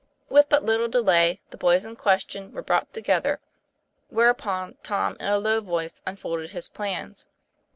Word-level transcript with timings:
With 0.29 0.49
but 0.49 0.63
little 0.63 0.87
delay, 0.87 1.39
the 1.51 1.57
boys 1.57 1.85
in 1.85 1.95
question 1.95 2.53
were 2.53 2.63
brought 2.63 2.91
together; 2.91 3.39
whereupon 4.09 4.77
Tom 4.81 5.15
in 5.19 5.27
a 5.27 5.37
low 5.37 5.61
voice 5.61 6.01
unfolded 6.07 6.49
his 6.49 6.67
plans. 6.67 7.27